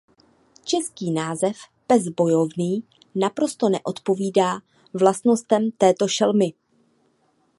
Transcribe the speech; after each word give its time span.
Český 0.63 1.11
název 1.11 1.57
"pes 1.87 2.07
bojovný" 2.09 2.83
naprosto 3.15 3.69
neodpovídá 3.69 4.59
vlastnostem 4.93 5.69
této 5.77 6.07
šelmy. 6.07 6.53